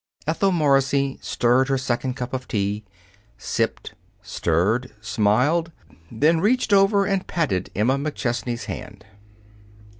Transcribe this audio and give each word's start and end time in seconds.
Ethel 0.25 0.51
Morrissey 0.51 1.19
stirred 1.21 1.67
her 1.69 1.77
second 1.77 2.15
cup 2.15 2.33
of 2.33 2.47
tea, 2.47 2.83
sipped, 3.37 3.93
stirred, 4.23 4.91
smiled, 4.99 5.71
then 6.11 6.41
reached 6.41 6.73
over 6.73 7.05
and 7.05 7.27
patted 7.27 7.69
Emma 7.75 7.97
McChesney's 7.99 8.65
hand. 8.65 9.05